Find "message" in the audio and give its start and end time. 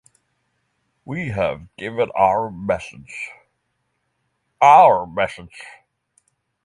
2.49-3.29, 5.05-5.63